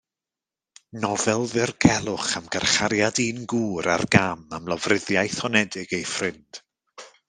[1.03, 6.65] Nofel ddirgelwch am garchariad un gŵr ar gam am lofruddiaeth honedig ei ffrind.